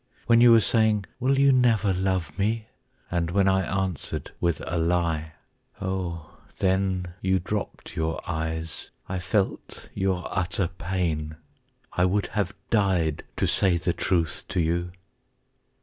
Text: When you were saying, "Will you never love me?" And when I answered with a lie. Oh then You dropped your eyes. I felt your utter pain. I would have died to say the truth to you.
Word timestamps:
When 0.25 0.41
you 0.41 0.51
were 0.51 0.61
saying, 0.61 1.05
"Will 1.19 1.37
you 1.37 1.51
never 1.51 1.93
love 1.93 2.35
me?" 2.35 2.69
And 3.11 3.29
when 3.29 3.47
I 3.47 3.61
answered 3.61 4.31
with 4.41 4.59
a 4.65 4.79
lie. 4.79 5.33
Oh 5.79 6.37
then 6.57 7.13
You 7.21 7.37
dropped 7.37 7.95
your 7.95 8.19
eyes. 8.27 8.89
I 9.07 9.19
felt 9.19 9.89
your 9.93 10.23
utter 10.35 10.69
pain. 10.69 11.35
I 11.93 12.05
would 12.05 12.25
have 12.33 12.55
died 12.71 13.25
to 13.37 13.45
say 13.45 13.77
the 13.77 13.93
truth 13.93 14.41
to 14.49 14.59
you. 14.59 14.91